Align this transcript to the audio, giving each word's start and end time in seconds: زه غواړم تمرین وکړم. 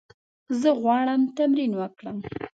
زه 0.59 0.69
غواړم 0.81 1.21
تمرین 1.37 1.71
وکړم. 1.75 2.17